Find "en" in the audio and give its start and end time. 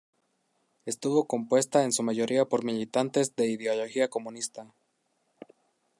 1.83-1.91